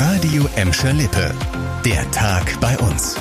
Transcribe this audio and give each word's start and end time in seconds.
Radio 0.00 0.46
Emscher 0.54 0.92
Lippe. 0.92 1.34
Der 1.84 2.08
Tag 2.12 2.60
bei 2.60 2.78
uns. 2.78 3.16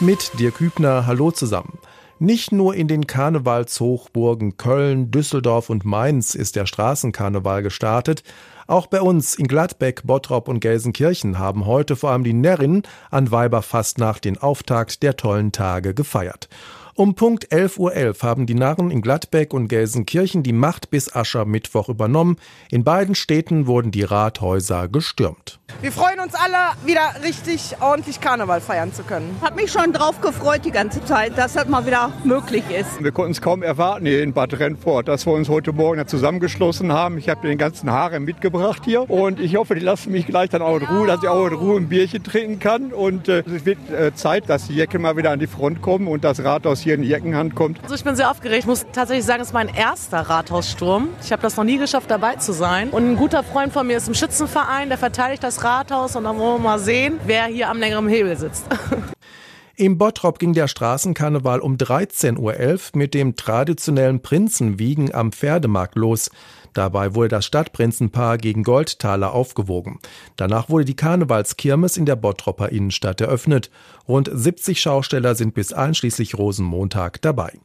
Mit 0.00 0.32
dir 0.40 0.50
Kübner, 0.50 1.06
hallo 1.06 1.30
zusammen. 1.30 1.78
Nicht 2.18 2.50
nur 2.50 2.74
in 2.74 2.88
den 2.88 3.06
Karnevalshochburgen 3.06 4.56
Köln, 4.56 5.12
Düsseldorf 5.12 5.70
und 5.70 5.84
Mainz 5.84 6.34
ist 6.34 6.56
der 6.56 6.66
Straßenkarneval 6.66 7.62
gestartet. 7.62 8.24
Auch 8.66 8.88
bei 8.88 9.00
uns 9.00 9.36
in 9.36 9.46
Gladbeck, 9.46 10.02
Bottrop 10.02 10.48
und 10.48 10.58
Gelsenkirchen 10.58 11.38
haben 11.38 11.64
heute 11.64 11.94
vor 11.94 12.10
allem 12.10 12.24
die 12.24 12.32
Närrinnen 12.32 12.82
an 13.12 13.30
Weiberfastnacht 13.30 14.24
den 14.24 14.38
Auftakt 14.38 15.04
der 15.04 15.16
tollen 15.16 15.52
Tage 15.52 15.94
gefeiert. 15.94 16.48
Um 16.94 17.14
Punkt 17.14 17.50
11.11 17.50 17.78
Uhr 17.78 17.92
.11 17.92 18.22
haben 18.22 18.46
die 18.46 18.54
Narren 18.54 18.90
in 18.90 19.00
Gladbeck 19.00 19.54
und 19.54 19.68
Gelsenkirchen 19.68 20.42
die 20.42 20.52
Macht 20.52 20.90
bis 20.90 21.14
Aschermittwoch 21.14 21.88
übernommen. 21.88 22.36
In 22.70 22.84
beiden 22.84 23.14
Städten 23.14 23.66
wurden 23.66 23.90
die 23.90 24.02
Rathäuser 24.02 24.88
gestürmt. 24.88 25.58
Wir 25.80 25.92
freuen 25.92 26.20
uns 26.20 26.34
alle, 26.34 26.56
wieder 26.84 27.00
richtig 27.24 27.76
ordentlich 27.80 28.20
Karneval 28.20 28.60
feiern 28.60 28.92
zu 28.92 29.02
können. 29.02 29.36
Hat 29.40 29.56
mich 29.56 29.72
schon 29.72 29.92
drauf 29.92 30.20
gefreut 30.20 30.60
die 30.64 30.70
ganze 30.70 31.04
Zeit, 31.04 31.36
dass 31.36 31.54
das 31.54 31.66
mal 31.66 31.86
wieder 31.86 32.12
möglich 32.24 32.64
ist. 32.70 33.02
Wir 33.02 33.12
konnten 33.12 33.32
es 33.32 33.40
kaum 33.40 33.62
erwarten 33.62 34.06
hier 34.06 34.22
in 34.22 34.32
Bad 34.32 34.58
Rennfort, 34.58 35.08
dass 35.08 35.26
wir 35.26 35.32
uns 35.32 35.48
heute 35.48 35.72
Morgen 35.72 36.06
zusammengeschlossen 36.06 36.92
haben. 36.92 37.18
Ich 37.18 37.28
habe 37.28 37.46
den 37.46 37.58
ganzen 37.58 37.90
Haaren 37.90 38.24
mitgebracht 38.24 38.82
hier 38.84 39.08
und 39.10 39.40
ich 39.40 39.56
hoffe, 39.56 39.74
die 39.74 39.80
lassen 39.80 40.12
mich 40.12 40.26
gleich 40.26 40.50
dann 40.50 40.62
auch 40.62 40.76
in 40.76 40.86
Ruhe, 40.86 41.06
dass 41.06 41.22
ich 41.22 41.28
auch 41.28 41.46
in 41.46 41.54
Ruhe 41.54 41.80
ein 41.80 41.88
Bierchen 41.88 42.22
trinken 42.22 42.58
kann. 42.58 42.92
Und 42.92 43.28
äh, 43.28 43.40
es 43.40 43.64
wird 43.64 43.78
äh, 43.90 44.14
Zeit, 44.14 44.48
dass 44.48 44.68
die 44.68 44.74
Jecken 44.74 45.02
mal 45.02 45.16
wieder 45.16 45.30
an 45.30 45.38
die 45.38 45.46
Front 45.46 45.82
kommen 45.82 46.06
und 46.08 46.24
das 46.24 46.44
Rathaus 46.44 46.80
hier 46.80 46.94
in 46.94 47.02
die 47.02 47.08
Jeckenhand 47.08 47.54
kommt. 47.54 47.82
Also 47.82 47.94
ich 47.94 48.04
bin 48.04 48.16
sehr 48.16 48.30
aufgeregt. 48.30 48.60
Ich 48.60 48.66
muss 48.66 48.86
tatsächlich 48.92 49.24
sagen, 49.24 49.40
es 49.42 49.48
ist 49.48 49.54
mein 49.54 49.68
erster 49.68 50.20
Rathaussturm. 50.20 51.08
Ich 51.22 51.32
habe 51.32 51.42
das 51.42 51.56
noch 51.56 51.64
nie 51.64 51.78
geschafft, 51.78 52.10
dabei 52.10 52.36
zu 52.36 52.52
sein. 52.52 52.90
Und 52.90 53.10
ein 53.10 53.16
guter 53.16 53.42
Freund 53.42 53.72
von 53.72 53.86
mir 53.86 53.96
ist 53.96 54.08
im 54.08 54.14
Schützenverein, 54.14 54.88
der 54.88 54.98
verteidigt 54.98 55.42
das 55.42 55.61
Rathaus 55.62 56.16
und 56.16 56.24
dann 56.24 56.38
wollen 56.38 56.62
wir 56.62 56.70
mal 56.70 56.78
sehen, 56.78 57.20
wer 57.26 57.46
hier 57.46 57.68
am 57.68 57.78
längeren 57.78 58.08
Hebel 58.08 58.36
sitzt. 58.36 58.64
Im 59.76 59.96
Bottrop 59.96 60.38
ging 60.38 60.52
der 60.52 60.68
Straßenkarneval 60.68 61.60
um 61.60 61.76
13.11 61.76 62.38
Uhr 62.38 62.78
mit 62.94 63.14
dem 63.14 63.36
traditionellen 63.36 64.20
Prinzenwiegen 64.20 65.14
am 65.14 65.32
Pferdemarkt 65.32 65.96
los. 65.96 66.30
Dabei 66.74 67.14
wurde 67.14 67.28
das 67.28 67.46
Stadtprinzenpaar 67.46 68.38
gegen 68.38 68.64
Goldtaler 68.64 69.32
aufgewogen. 69.32 69.98
Danach 70.36 70.68
wurde 70.68 70.84
die 70.84 70.96
Karnevalskirmes 70.96 71.96
in 71.96 72.06
der 72.06 72.16
Bottropper 72.16 72.70
Innenstadt 72.70 73.20
eröffnet. 73.20 73.70
Rund 74.06 74.30
70 74.32 74.80
Schausteller 74.80 75.34
sind 75.34 75.54
bis 75.54 75.72
einschließlich 75.72 76.36
Rosenmontag 76.36 77.20
dabei. 77.22 77.58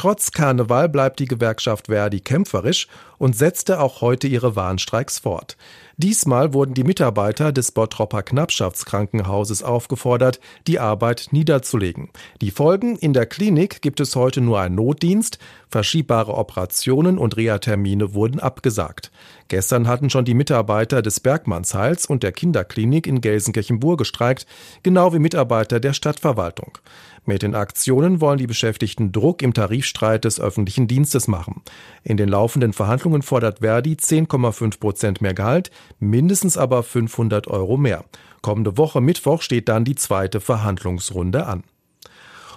Trotz 0.00 0.32
Karneval 0.32 0.88
bleibt 0.88 1.20
die 1.20 1.26
Gewerkschaft 1.26 1.88
Verdi 1.88 2.20
kämpferisch 2.20 2.88
und 3.18 3.36
setzte 3.36 3.80
auch 3.80 4.00
heute 4.00 4.28
ihre 4.28 4.56
Warnstreiks 4.56 5.18
fort. 5.18 5.58
Diesmal 5.98 6.54
wurden 6.54 6.72
die 6.72 6.84
Mitarbeiter 6.84 7.52
des 7.52 7.72
Bottropper 7.72 8.22
Knappschaftskrankenhauses 8.22 9.62
aufgefordert, 9.62 10.40
die 10.66 10.78
Arbeit 10.78 11.28
niederzulegen. 11.32 12.08
Die 12.40 12.50
Folgen 12.50 12.96
in 12.96 13.12
der 13.12 13.26
Klinik 13.26 13.82
gibt 13.82 14.00
es 14.00 14.16
heute 14.16 14.40
nur 14.40 14.58
einen 14.58 14.76
Notdienst, 14.76 15.38
verschiebbare 15.68 16.32
Operationen 16.32 17.18
und 17.18 17.36
Reha-Termine 17.36 18.14
wurden 18.14 18.40
abgesagt. 18.40 19.10
Gestern 19.48 19.86
hatten 19.86 20.08
schon 20.08 20.24
die 20.24 20.32
Mitarbeiter 20.32 21.02
des 21.02 21.20
Bergmannsheils 21.20 22.06
und 22.06 22.22
der 22.22 22.32
Kinderklinik 22.32 23.06
in 23.06 23.20
Gelsenkirchen-Bur 23.20 23.98
gestreikt, 23.98 24.46
genau 24.82 25.12
wie 25.12 25.18
Mitarbeiter 25.18 25.78
der 25.78 25.92
Stadtverwaltung. 25.92 26.78
Mit 27.26 27.42
den 27.42 27.54
Aktionen 27.54 28.22
wollen 28.22 28.38
die 28.38 28.46
Beschäftigten 28.46 29.12
Druck 29.12 29.42
im 29.42 29.52
Tarifstreit 29.90 30.24
des 30.24 30.40
öffentlichen 30.40 30.86
Dienstes 30.86 31.28
machen. 31.28 31.62
In 32.04 32.16
den 32.16 32.28
laufenden 32.28 32.72
Verhandlungen 32.72 33.22
fordert 33.22 33.60
Verdi 33.60 33.94
10,5 33.94 34.78
Prozent 34.78 35.20
mehr 35.20 35.34
Gehalt, 35.34 35.70
mindestens 35.98 36.56
aber 36.56 36.82
500 36.82 37.48
Euro 37.48 37.76
mehr. 37.76 38.04
Kommende 38.42 38.78
Woche 38.78 39.00
Mittwoch 39.00 39.42
steht 39.42 39.68
dann 39.68 39.84
die 39.84 39.96
zweite 39.96 40.40
Verhandlungsrunde 40.40 41.46
an. 41.46 41.64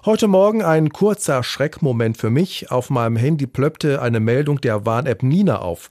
Heute 0.05 0.27
Morgen 0.27 0.63
ein 0.63 0.89
kurzer 0.89 1.43
Schreckmoment 1.43 2.17
für 2.17 2.29
mich. 2.29 2.71
Auf 2.71 2.89
meinem 2.89 3.15
Handy 3.15 3.47
plöppte 3.47 4.01
eine 4.01 4.19
Meldung 4.19 4.59
der 4.59 4.85
Warn-App 4.85 5.23
Nina 5.23 5.59
auf. 5.59 5.87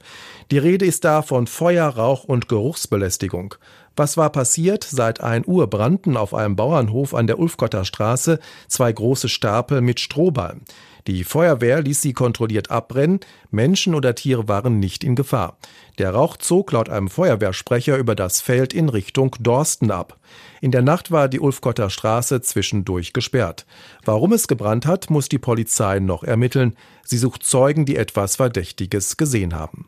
Die 0.51 0.59
Rede 0.59 0.85
ist 0.85 1.03
da 1.03 1.23
von 1.23 1.47
Feuer, 1.47 1.87
Rauch 1.87 2.23
und 2.23 2.47
Geruchsbelästigung. 2.47 3.55
Was 3.95 4.15
war 4.15 4.31
passiert? 4.31 4.83
Seit 4.83 5.21
1 5.21 5.47
Uhr 5.47 5.67
brannten 5.67 6.15
auf 6.15 6.35
einem 6.35 6.55
Bauernhof 6.55 7.15
an 7.15 7.25
der 7.25 7.39
Ulfgotter 7.39 7.85
Straße 7.85 8.39
zwei 8.67 8.91
große 8.91 9.29
Stapel 9.29 9.81
mit 9.81 9.99
Strohballen. 9.99 10.61
Die 11.07 11.25
Feuerwehr 11.25 11.81
ließ 11.81 12.01
sie 12.01 12.13
kontrolliert 12.13 12.71
abbrennen, 12.71 13.19
Menschen 13.51 13.93
oder 13.93 14.15
Tiere 14.15 14.47
waren 14.47 14.79
nicht 14.79 15.03
in 15.03 15.15
Gefahr. 15.15 15.57
Der 15.97 16.11
Rauch 16.11 16.37
zog 16.37 16.71
laut 16.71 16.87
einem 16.89 17.09
Feuerwehrsprecher 17.09 17.97
über 17.97 18.15
das 18.15 18.39
Feld 18.39 18.73
in 18.73 18.87
Richtung 18.87 19.35
Dorsten 19.39 19.91
ab. 19.91 20.17
In 20.61 20.71
der 20.71 20.81
Nacht 20.81 21.11
war 21.11 21.27
die 21.27 21.41
Ulfgotter 21.41 21.89
Straße 21.89 22.41
zwischendurch 22.41 23.11
gesperrt. 23.11 23.65
Warum 24.05 24.31
es 24.31 24.47
gebrannt 24.47 24.85
hat, 24.85 25.09
muss 25.09 25.27
die 25.27 25.39
Polizei 25.39 25.99
noch 25.99 26.23
ermitteln. 26.23 26.75
Sie 27.03 27.17
sucht 27.17 27.43
Zeugen, 27.43 27.85
die 27.85 27.97
etwas 27.97 28.37
Verdächtiges 28.37 29.17
gesehen 29.17 29.55
haben. 29.55 29.87